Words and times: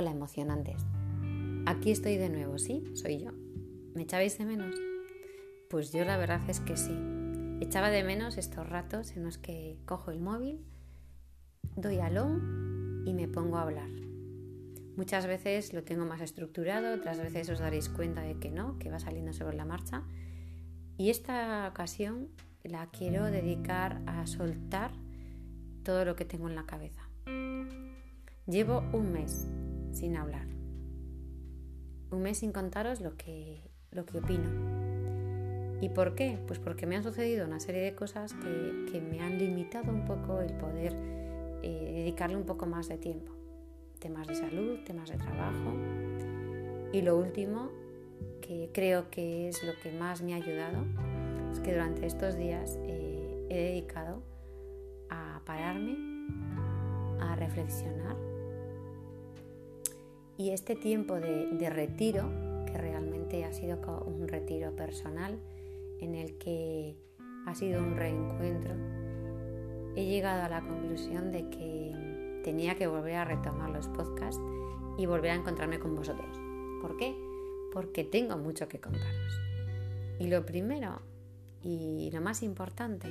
Hola 0.00 0.12
emocionantes. 0.12 0.86
Aquí 1.66 1.90
estoy 1.90 2.16
de 2.16 2.30
nuevo, 2.30 2.56
¿sí? 2.56 2.82
Soy 2.94 3.18
yo. 3.18 3.32
¿Me 3.94 4.04
echabais 4.04 4.38
de 4.38 4.46
menos? 4.46 4.74
Pues 5.68 5.92
yo 5.92 6.06
la 6.06 6.16
verdad 6.16 6.40
es 6.48 6.58
que 6.60 6.78
sí. 6.78 6.96
Echaba 7.60 7.90
de 7.90 8.02
menos 8.02 8.38
estos 8.38 8.66
ratos 8.66 9.14
en 9.14 9.24
los 9.24 9.36
que 9.36 9.76
cojo 9.84 10.10
el 10.10 10.18
móvil, 10.18 10.64
doy 11.76 11.98
al 11.98 12.16
on 12.16 13.02
y 13.04 13.12
me 13.12 13.28
pongo 13.28 13.58
a 13.58 13.62
hablar. 13.64 13.90
Muchas 14.96 15.26
veces 15.26 15.74
lo 15.74 15.84
tengo 15.84 16.06
más 16.06 16.22
estructurado, 16.22 16.94
otras 16.94 17.18
veces 17.18 17.50
os 17.50 17.58
daréis 17.58 17.90
cuenta 17.90 18.22
de 18.22 18.38
que 18.38 18.50
no, 18.50 18.78
que 18.78 18.90
va 18.90 19.00
saliendo 19.00 19.34
sobre 19.34 19.54
la 19.54 19.66
marcha. 19.66 20.04
Y 20.96 21.10
esta 21.10 21.68
ocasión 21.68 22.30
la 22.62 22.86
quiero 22.86 23.26
dedicar 23.26 24.00
a 24.06 24.26
soltar 24.26 24.92
todo 25.82 26.06
lo 26.06 26.16
que 26.16 26.24
tengo 26.24 26.48
en 26.48 26.54
la 26.54 26.64
cabeza. 26.64 27.06
Llevo 28.46 28.82
un 28.94 29.12
mes 29.12 29.46
sin 29.92 30.16
hablar. 30.16 30.46
Un 32.10 32.22
mes 32.22 32.38
sin 32.38 32.52
contaros 32.52 33.00
lo 33.00 33.16
que, 33.16 33.70
lo 33.90 34.04
que 34.04 34.18
opino. 34.18 34.48
¿Y 35.80 35.88
por 35.88 36.14
qué? 36.14 36.38
Pues 36.46 36.58
porque 36.58 36.86
me 36.86 36.96
han 36.96 37.02
sucedido 37.02 37.46
una 37.46 37.60
serie 37.60 37.82
de 37.82 37.94
cosas 37.94 38.34
que, 38.34 39.00
me 39.00 39.20
han 39.20 39.38
limitado 39.38 39.92
un 39.92 40.04
poco 40.04 40.40
el 40.40 40.52
poder 40.54 40.94
eh, 41.62 41.92
dedicarle 41.94 42.36
un 42.36 42.44
poco 42.44 42.66
más 42.66 42.88
de 42.88 42.98
tiempo. 42.98 43.32
Temas 43.98 44.26
de 44.26 44.34
salud, 44.34 44.80
temas 44.84 45.10
de 45.10 45.16
trabajo. 45.16 45.72
Y 46.92 47.02
lo 47.02 47.16
último, 47.16 47.70
que 48.42 48.70
creo 48.74 49.10
que 49.10 49.48
es 49.48 49.62
lo 49.62 49.72
que 49.82 49.92
más 49.92 50.22
me 50.22 50.34
ha 50.34 50.36
ayudado, 50.36 50.84
es 51.52 51.60
que 51.60 51.72
durante 51.72 52.06
estos 52.06 52.36
días 52.36 52.78
eh, 52.82 53.46
he 53.48 53.56
dedicado 53.56 54.22
a 55.08 55.40
pararme, 55.44 55.96
a 57.20 57.36
reflexionar 57.36 58.29
y 60.40 60.52
este 60.52 60.74
tiempo 60.74 61.20
de, 61.20 61.68
retiro, 61.68 62.24
que 62.64 62.78
realmente 62.78 63.44
ha 63.44 63.52
sido 63.52 63.78
un 64.06 64.26
retiro 64.26 64.74
personal, 64.74 65.38
en 66.00 66.14
el 66.14 66.38
que 66.38 66.96
ha 67.46 67.54
sido 67.54 67.82
un 67.82 67.94
reencuentro, 67.94 68.72
he 69.96 70.06
llegado 70.06 70.42
a 70.44 70.48
la 70.48 70.62
conclusión 70.62 71.30
de 71.30 71.50
que 71.50 72.40
tenía 72.42 72.74
que 72.76 72.86
volver 72.86 73.16
a 73.16 73.26
retomar 73.26 73.68
los 73.68 73.88
podcasts 73.88 74.40
y 74.96 75.04
volver 75.04 75.32
a 75.32 75.34
encontrarme 75.34 75.78
con 75.78 75.94
vosotros. 75.94 76.38
¿Por 76.80 76.96
qué? 76.96 77.14
Porque 77.74 78.04
tengo 78.04 78.38
mucho 78.38 78.66
que 78.66 78.80
contaros. 78.80 79.38
Y 80.18 80.28
lo 80.28 80.46
primero 80.46 81.02
y 81.62 82.10
lo 82.14 82.22
más 82.22 82.42
importante 82.42 83.08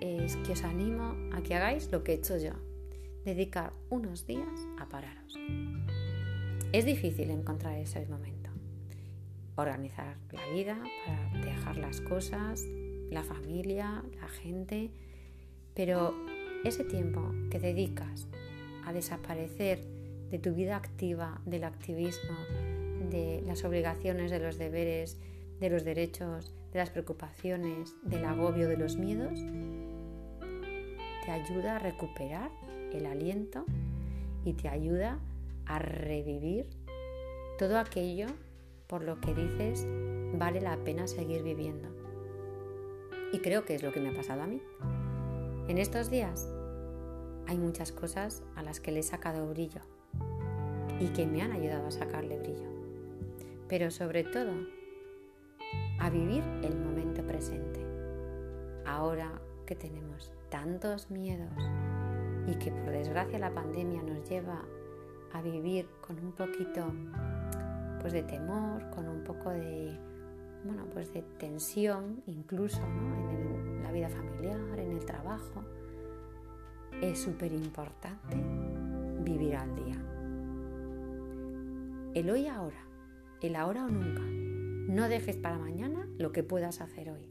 es 0.00 0.34
que 0.38 0.54
os 0.54 0.64
animo 0.64 1.14
a 1.32 1.40
que 1.40 1.54
hagáis 1.54 1.92
lo 1.92 2.02
que 2.02 2.10
he 2.10 2.14
hecho 2.16 2.36
yo, 2.36 2.54
dedicar 3.24 3.72
unos 3.90 4.26
días 4.26 4.66
a 4.76 4.88
pararos. 4.88 5.38
Es 6.72 6.84
difícil 6.84 7.30
encontrar 7.30 7.76
ese 7.78 8.06
momento. 8.06 8.48
Organizar 9.56 10.16
la 10.30 10.46
vida 10.54 10.78
para 11.04 11.44
dejar 11.44 11.76
las 11.76 12.00
cosas, 12.00 12.64
la 13.10 13.24
familia, 13.24 14.04
la 14.20 14.28
gente, 14.28 14.92
pero 15.74 16.14
ese 16.62 16.84
tiempo 16.84 17.28
que 17.50 17.58
dedicas 17.58 18.28
a 18.86 18.92
desaparecer 18.92 19.84
de 20.30 20.38
tu 20.38 20.54
vida 20.54 20.76
activa, 20.76 21.40
del 21.44 21.64
activismo, 21.64 22.36
de 23.10 23.42
las 23.44 23.64
obligaciones, 23.64 24.30
de 24.30 24.38
los 24.38 24.56
deberes, 24.56 25.18
de 25.58 25.70
los 25.70 25.82
derechos, 25.82 26.54
de 26.72 26.78
las 26.78 26.90
preocupaciones, 26.90 27.96
del 28.04 28.24
agobio, 28.24 28.68
de 28.68 28.76
los 28.76 28.96
miedos, 28.96 29.40
te 31.24 31.32
ayuda 31.32 31.76
a 31.76 31.78
recuperar 31.80 32.52
el 32.92 33.06
aliento 33.06 33.64
y 34.44 34.52
te 34.52 34.68
ayuda 34.68 35.18
a 35.70 35.78
revivir 35.78 36.66
todo 37.58 37.78
aquello 37.78 38.26
por 38.88 39.04
lo 39.04 39.20
que 39.20 39.34
dices 39.34 39.86
vale 40.34 40.60
la 40.60 40.76
pena 40.78 41.06
seguir 41.06 41.44
viviendo. 41.44 41.88
Y 43.32 43.38
creo 43.38 43.64
que 43.64 43.76
es 43.76 43.82
lo 43.82 43.92
que 43.92 44.00
me 44.00 44.08
ha 44.08 44.14
pasado 44.14 44.42
a 44.42 44.46
mí. 44.46 44.60
En 45.68 45.78
estos 45.78 46.10
días 46.10 46.52
hay 47.46 47.56
muchas 47.56 47.92
cosas 47.92 48.42
a 48.56 48.62
las 48.64 48.80
que 48.80 48.90
le 48.90 49.00
he 49.00 49.04
sacado 49.04 49.48
brillo 49.48 49.80
y 50.98 51.06
que 51.08 51.26
me 51.26 51.40
han 51.40 51.52
ayudado 51.52 51.86
a 51.86 51.92
sacarle 51.92 52.38
brillo. 52.40 52.68
Pero 53.68 53.92
sobre 53.92 54.24
todo, 54.24 54.52
a 56.00 56.10
vivir 56.10 56.42
el 56.64 56.76
momento 56.76 57.24
presente. 57.24 57.80
Ahora 58.84 59.40
que 59.66 59.76
tenemos 59.76 60.32
tantos 60.48 61.10
miedos 61.10 61.52
y 62.48 62.56
que 62.56 62.72
por 62.72 62.90
desgracia 62.90 63.38
la 63.38 63.54
pandemia 63.54 64.02
nos 64.02 64.28
lleva 64.28 64.64
a 65.32 65.42
vivir 65.42 65.88
con 66.00 66.18
un 66.18 66.32
poquito 66.32 66.92
pues 68.00 68.12
de 68.12 68.22
temor, 68.22 68.88
con 68.90 69.08
un 69.08 69.22
poco 69.24 69.50
de 69.50 69.98
bueno, 70.64 70.84
pues 70.92 71.12
de 71.12 71.22
tensión 71.38 72.22
incluso 72.26 72.82
en 72.82 73.82
la 73.82 73.92
vida 73.92 74.08
familiar, 74.08 74.78
en 74.78 74.92
el 74.92 75.04
trabajo, 75.04 75.64
es 77.00 77.18
súper 77.18 77.52
importante 77.52 78.36
vivir 79.22 79.56
al 79.56 79.74
día. 79.74 79.96
El 82.14 82.28
hoy 82.30 82.46
ahora, 82.46 82.84
el 83.40 83.56
ahora 83.56 83.84
o 83.84 83.88
nunca. 83.88 84.22
No 84.92 85.08
dejes 85.08 85.36
para 85.36 85.58
mañana 85.58 86.08
lo 86.18 86.32
que 86.32 86.42
puedas 86.42 86.80
hacer 86.80 87.10
hoy. 87.10 87.30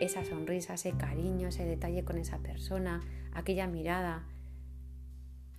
Esa 0.00 0.24
sonrisa, 0.24 0.74
ese 0.74 0.92
cariño, 0.96 1.48
ese 1.48 1.64
detalle 1.64 2.04
con 2.04 2.18
esa 2.18 2.38
persona, 2.38 3.00
aquella 3.32 3.68
mirada, 3.68 4.26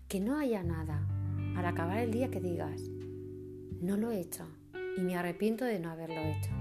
que 0.08 0.20
no 0.20 0.38
haya 0.38 0.64
nada 0.64 1.08
al 1.56 1.66
acabar 1.66 1.98
el 1.98 2.12
día 2.12 2.30
que 2.30 2.40
digas, 2.40 2.82
no 3.82 3.98
lo 3.98 4.12
he 4.12 4.20
hecho 4.20 4.48
y 4.98 5.02
me 5.02 5.16
arrepiento 5.16 5.66
de 5.66 5.80
no 5.80 5.90
haberlo 5.90 6.22
hecho. 6.22 6.52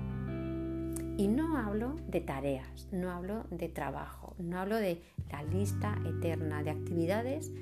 Y 1.17 1.29
no 1.29 1.59
hablo 1.59 1.97
de 2.09 2.21
tareas, 2.21 2.89
no 2.91 3.11
hablo 3.11 3.45
de 3.51 3.69
trabajo, 3.69 4.35
no 4.39 4.59
hablo 4.59 4.77
de 4.77 5.01
la 5.31 5.43
lista 5.43 5.97
eterna 6.07 6.63
de 6.63 6.71
actividades 6.71 7.53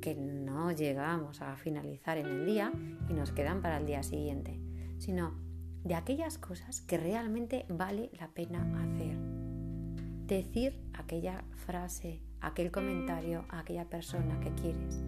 que 0.00 0.14
no 0.14 0.72
llegamos 0.72 1.42
a 1.42 1.56
finalizar 1.56 2.18
en 2.18 2.26
el 2.26 2.46
día 2.46 2.72
y 3.08 3.14
nos 3.14 3.32
quedan 3.32 3.62
para 3.62 3.78
el 3.78 3.86
día 3.86 4.02
siguiente, 4.02 4.60
sino 4.98 5.34
de 5.84 5.94
aquellas 5.94 6.38
cosas 6.38 6.82
que 6.82 6.98
realmente 6.98 7.64
vale 7.68 8.10
la 8.18 8.28
pena 8.28 8.62
hacer. 8.84 9.16
Decir 10.26 10.80
aquella 10.92 11.44
frase, 11.56 12.20
aquel 12.40 12.70
comentario 12.70 13.44
a 13.48 13.60
aquella 13.60 13.86
persona 13.86 14.38
que 14.38 14.54
quieres, 14.54 15.02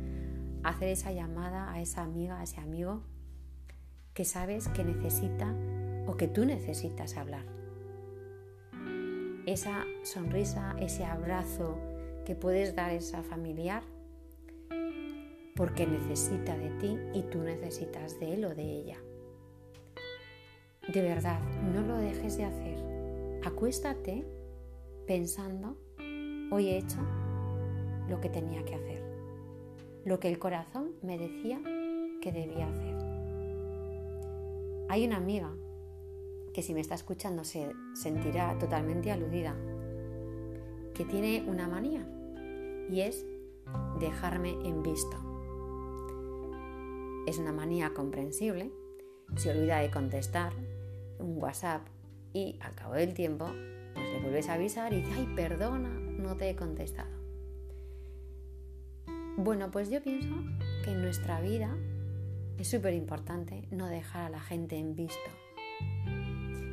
hacer 0.65 0.89
esa 0.89 1.13
llamada 1.13 1.73
a 1.73 1.81
esa 1.81 2.03
amiga, 2.03 2.39
a 2.39 2.43
ese 2.43 2.61
amigo 2.61 3.03
que 4.15 4.25
sabes 4.25 4.69
que 4.69 4.85
necesita 4.85 5.55
o 6.07 6.17
que 6.17 6.29
tú 6.29 6.45
necesitas 6.45 7.17
hablar. 7.17 7.45
Esa 9.47 9.85
sonrisa, 10.03 10.77
ese 10.79 11.05
abrazo 11.05 11.79
que 12.25 12.35
puedes 12.35 12.77
dar 12.77 12.91
a 12.91 12.95
esa 12.95 13.23
familiar 13.23 13.83
porque 15.57 15.87
necesita 15.87 16.57
de 16.57 16.71
ti 16.79 16.99
y 17.15 17.23
tú 17.23 17.39
necesitas 17.43 18.19
de 18.21 18.35
él 18.35 18.45
o 18.45 18.55
de 18.55 18.63
ella. 18.63 18.99
De 20.93 21.03
verdad, 21.03 21.41
no 21.73 21.83
lo 21.83 21.97
dejes 21.97 22.37
de 22.37 22.45
hacer. 22.45 23.41
Acuéstate 23.45 24.25
pensando, 25.07 25.77
hoy 26.51 26.69
he 26.69 26.79
hecho 26.79 27.01
lo 28.09 28.21
que 28.21 28.29
tenía 28.29 28.65
que 28.65 28.75
hacer 28.75 29.02
lo 30.05 30.19
que 30.19 30.29
el 30.29 30.39
corazón 30.39 30.93
me 31.03 31.19
decía 31.19 31.61
que 32.21 32.33
debía 32.33 32.69
hacer. 32.69 32.97
Hay 34.89 35.07
una 35.07 35.17
amiga 35.17 35.53
que 36.53 36.63
si 36.63 36.75
me 36.75 36.81
está 36.81 36.95
escuchando 36.95 37.45
se 37.45 37.73
sentirá 37.95 38.59
totalmente 38.59 39.11
aludida, 39.11 39.55
que 40.95 41.05
tiene 41.05 41.45
una 41.49 41.69
manía 41.69 42.07
y 42.91 43.01
es 43.01 43.25
dejarme 44.01 44.51
en 44.65 44.83
visto. 44.83 45.17
Es 47.27 47.39
una 47.39 47.53
manía 47.53 47.95
comprensible, 47.95 48.73
se 49.37 49.51
olvida 49.51 49.79
de 49.79 49.91
contestar 49.91 50.53
un 51.19 51.41
WhatsApp 51.41 51.87
y 52.33 52.59
al 52.61 52.75
cabo 52.75 52.95
del 52.95 53.15
tiempo 53.15 53.47
pues 53.95 54.13
le 54.13 54.21
vuelves 54.21 54.49
a 54.49 54.55
avisar 54.55 54.93
y 54.93 55.03
dice, 55.03 55.13
ay, 55.17 55.33
perdona, 55.37 55.89
no 55.89 56.37
te 56.37 56.51
he 56.51 56.57
contestado. 56.57 57.22
Bueno, 59.45 59.73
pues 59.73 59.91
yo 59.91 60.01
pienso 60.01 60.37
que 60.85 60.93
en 60.93 61.03
nuestra 61.03 61.41
vida 61.41 61.77
es 62.59 62.71
súper 62.71 62.95
importante 62.95 63.67
no 63.73 63.89
dejar 63.89 64.23
a 64.23 64.31
la 64.31 64.41
gente 64.41 64.77
en 64.77 64.95
visto. 64.95 65.19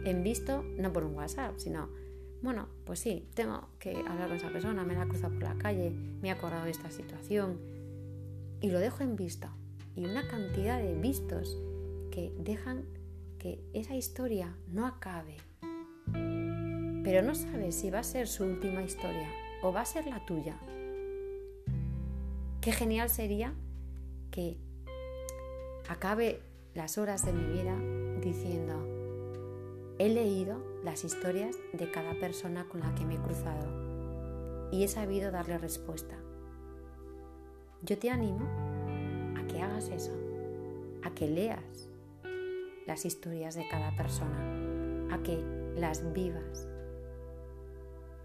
En 0.06 0.22
visto 0.22 0.64
no 0.78 0.94
por 0.94 1.04
un 1.04 1.16
WhatsApp, 1.16 1.58
sino, 1.58 1.90
bueno, 2.44 2.70
pues 2.86 3.00
sí, 3.00 3.28
tengo 3.34 3.70
que 3.80 3.98
hablar 4.08 4.28
con 4.28 4.38
esa 4.38 4.52
persona, 4.52 4.84
me 4.84 4.94
la 4.94 5.08
cruzado 5.08 5.34
por 5.34 5.42
la 5.42 5.56
calle, 5.56 5.90
me 5.90 6.28
he 6.28 6.32
acordado 6.32 6.66
de 6.66 6.70
esta 6.70 6.92
situación 6.92 7.60
y 8.62 8.70
lo 8.70 8.78
dejo 8.78 9.02
en 9.02 9.16
visto. 9.16 9.48
Y 9.96 10.06
una 10.06 10.28
cantidad 10.28 10.80
de 10.80 10.94
vistos 10.94 11.58
que 12.12 12.32
dejan 12.38 12.86
que 13.40 13.64
esa 13.74 13.96
historia 13.96 14.56
no 14.68 14.86
acabe. 14.86 15.38
Pero 17.04 17.24
no 17.24 17.34
sabes 17.34 17.74
si 17.74 17.90
va 17.90 18.00
a 18.00 18.04
ser 18.04 18.28
su 18.28 18.44
última 18.44 18.84
historia 18.84 19.28
o 19.64 19.74
va 19.74 19.82
a 19.82 19.86
ser 19.86 20.06
la 20.06 20.24
tuya. 20.28 20.56
Qué 22.62 22.74
genial 22.74 23.10
sería 23.10 23.54
que 24.32 24.58
acabe 25.88 26.42
las 26.76 26.98
horas 26.98 27.26
de 27.26 27.32
mi 27.32 27.46
vida 27.46 27.74
diciendo, 28.20 28.86
he 29.98 30.10
leído 30.10 30.62
las 30.84 31.06
historias 31.06 31.56
de 31.72 31.90
cada 31.90 32.20
persona 32.20 32.68
con 32.68 32.82
la 32.82 32.94
que 32.96 33.06
me 33.06 33.16
he 33.16 33.22
cruzado 33.22 34.70
y 34.74 34.84
he 34.84 34.90
sabido 34.90 35.32
darle 35.32 35.58
respuesta. 35.58 36.18
Yo 37.82 37.98
te 37.98 38.10
animo 38.10 38.46
a 39.38 39.48
que 39.48 39.62
hagas 39.62 39.88
eso, 39.88 40.12
a 41.04 41.12
que 41.12 41.30
leas 41.30 41.88
las 42.86 43.06
historias 43.06 43.56
de 43.56 43.70
cada 43.70 43.96
persona, 43.96 45.14
a 45.14 45.24
que 45.24 45.42
las 45.78 46.12
vivas, 46.12 46.68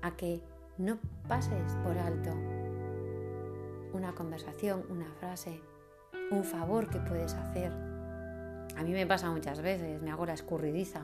a 0.02 0.16
que 0.16 0.40
no 0.76 0.98
pases 1.28 1.72
por 1.84 1.96
alto 1.98 2.32
una 3.94 4.14
conversación, 4.14 4.84
una 4.90 5.10
frase, 5.14 5.60
un 6.30 6.44
favor 6.44 6.88
que 6.90 6.98
puedes 6.98 7.34
hacer. 7.34 7.72
A 8.76 8.82
mí 8.82 8.92
me 8.92 9.06
pasa 9.06 9.30
muchas 9.30 9.62
veces, 9.62 10.02
me 10.02 10.10
hago 10.10 10.26
la 10.26 10.34
escurridiza 10.34 11.02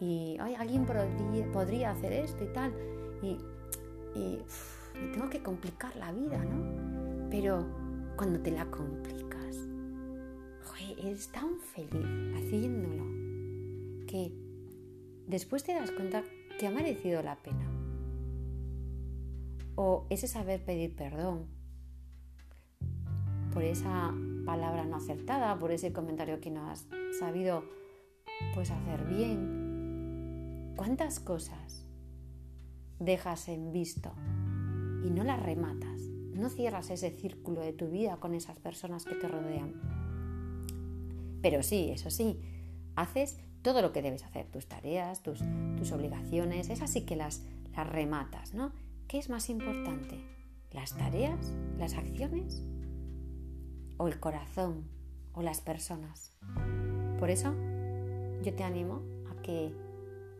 y 0.00 0.36
Ay, 0.40 0.54
alguien 0.54 0.86
podría, 1.52 1.90
hacer 1.90 2.12
esto 2.12 2.44
y 2.44 2.52
tal. 2.52 2.72
Y, 3.22 3.38
me 4.94 5.08
tengo 5.08 5.30
que 5.30 5.42
complicar 5.42 5.94
la 5.96 6.12
vida, 6.12 6.38
¿no? 6.38 7.28
Pero 7.30 7.66
cuando 8.16 8.40
te 8.40 8.50
la 8.50 8.66
complicas, 8.66 9.56
eres 10.98 11.28
tan 11.32 11.58
feliz 11.58 12.36
haciéndolo 12.36 13.04
que 14.06 14.32
después 15.26 15.64
te 15.64 15.74
das 15.74 15.90
cuenta 15.90 16.22
que 16.58 16.66
ha 16.66 16.70
merecido 16.70 17.22
la 17.22 17.36
pena. 17.42 17.66
O 19.74 20.06
ese 20.10 20.28
saber 20.28 20.62
pedir 20.64 20.94
perdón 20.94 21.46
por 23.52 23.62
esa 23.62 24.14
palabra 24.44 24.84
no 24.84 24.96
acertada, 24.96 25.58
por 25.58 25.70
ese 25.72 25.92
comentario 25.92 26.40
que 26.40 26.50
no 26.50 26.70
has 26.70 26.86
sabido 27.18 27.64
pues 28.54 28.70
hacer 28.70 29.04
bien. 29.06 30.72
¿Cuántas 30.76 31.20
cosas 31.20 31.86
dejas 32.98 33.48
en 33.48 33.72
visto 33.72 34.12
y 35.04 35.10
no 35.10 35.22
las 35.24 35.42
rematas? 35.42 36.00
No 36.34 36.48
cierras 36.48 36.90
ese 36.90 37.10
círculo 37.10 37.60
de 37.60 37.72
tu 37.72 37.88
vida 37.88 38.16
con 38.16 38.34
esas 38.34 38.58
personas 38.58 39.04
que 39.04 39.14
te 39.14 39.28
rodean. 39.28 39.74
Pero 41.42 41.62
sí, 41.62 41.90
eso 41.90 42.10
sí, 42.10 42.40
haces 42.96 43.38
todo 43.62 43.82
lo 43.82 43.92
que 43.92 44.02
debes 44.02 44.24
hacer, 44.24 44.46
tus 44.46 44.66
tareas, 44.66 45.22
tus, 45.22 45.40
tus 45.76 45.92
obligaciones, 45.92 46.70
esas 46.70 46.90
sí 46.90 47.02
que 47.02 47.16
las, 47.16 47.42
las 47.76 47.88
rematas, 47.88 48.54
¿no? 48.54 48.72
¿Qué 49.08 49.18
es 49.18 49.28
más 49.28 49.50
importante? 49.50 50.18
¿Las 50.70 50.96
tareas? 50.96 51.52
¿Las 51.78 51.94
acciones? 51.94 52.62
¿O 54.02 54.08
el 54.08 54.18
corazón? 54.18 54.82
¿O 55.32 55.42
las 55.42 55.60
personas? 55.60 56.36
Por 57.20 57.30
eso 57.30 57.54
yo 58.42 58.52
te 58.52 58.64
animo 58.64 59.00
a 59.30 59.40
que 59.42 59.72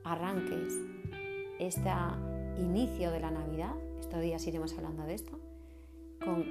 arranques 0.03 0.81
este 1.61 1.89
inicio 2.59 3.13
de 3.13 3.21
la 3.21 3.31
Navidad, 3.31 3.77
estos 4.01 4.21
días 4.21 4.45
iremos 4.49 4.77
hablando 4.77 5.05
de 5.05 5.15
esto, 5.15 5.39
con 6.25 6.45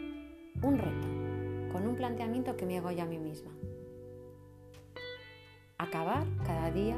un 0.64 0.78
reto, 0.78 1.74
con 1.74 1.86
un 1.86 1.98
planteamiento 1.98 2.56
que 2.56 2.66
me 2.66 2.78
hago 2.78 2.92
yo 2.92 3.04
a 3.04 3.06
mí 3.06 3.20
misma 3.20 3.52
acabar 5.80 6.26
cada 6.46 6.72
día, 6.72 6.96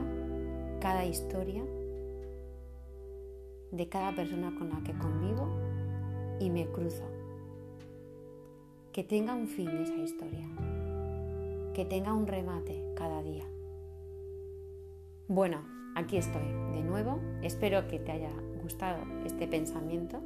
cada 0.79 1.05
historia 1.05 1.63
de 3.71 3.89
cada 3.89 4.13
persona 4.13 4.53
con 4.59 4.69
la 4.69 4.79
que 4.83 4.93
convivo 4.93 5.47
y 6.39 6.51
me 6.51 6.67
cruzo. 6.67 7.22
Que 8.93 9.03
tenga 9.03 9.33
un 9.33 9.47
fin 9.47 9.69
esa 9.69 9.95
historia, 9.95 10.45
que 11.73 11.83
tenga 11.83 12.13
un 12.13 12.27
remate 12.27 12.79
cada 12.95 13.23
día. 13.23 13.43
Bueno, 15.27 15.65
aquí 15.95 16.17
estoy 16.17 16.45
de 16.75 16.83
nuevo. 16.83 17.19
Espero 17.41 17.87
que 17.87 17.97
te 17.97 18.11
haya 18.11 18.29
gustado 18.61 19.03
este 19.25 19.47
pensamiento 19.47 20.21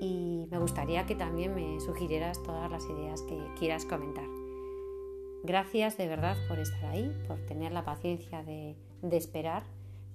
y 0.00 0.48
me 0.50 0.58
gustaría 0.58 1.06
que 1.06 1.14
también 1.14 1.54
me 1.54 1.78
sugirieras 1.78 2.42
todas 2.42 2.68
las 2.68 2.84
ideas 2.90 3.22
que 3.22 3.38
quieras 3.56 3.84
comentar. 3.84 4.26
Gracias 5.44 5.96
de 5.96 6.08
verdad 6.08 6.36
por 6.48 6.58
estar 6.58 6.84
ahí, 6.86 7.16
por 7.28 7.38
tener 7.46 7.70
la 7.70 7.84
paciencia 7.84 8.42
de, 8.42 8.74
esperar 9.12 9.62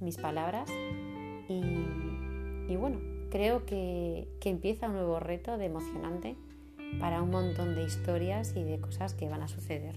mis 0.01 0.17
palabras 0.17 0.69
y, 1.47 2.75
bueno, 2.75 2.99
creo 3.31 3.65
que, 3.65 4.27
que 4.41 4.49
empieza 4.49 4.87
un 4.87 4.95
nuevo 4.95 5.21
reto 5.21 5.57
de 5.57 5.67
emocionante 5.67 6.35
para 6.99 7.21
un 7.21 7.31
montón 7.31 7.75
de 7.75 7.83
historias 7.83 8.53
y 8.55 8.63
de 8.63 8.79
cosas 8.79 9.13
que 9.13 9.29
van 9.29 9.41
a 9.41 9.47
suceder. 9.47 9.95